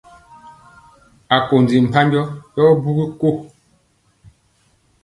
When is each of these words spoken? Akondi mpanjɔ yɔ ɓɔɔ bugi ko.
Akondi 1.37 1.75
mpanjɔ 1.85 2.21
yɔ 2.55 2.65
ɓɔɔ 2.65 2.73
bugi 2.83 3.05
ko. 3.19 3.29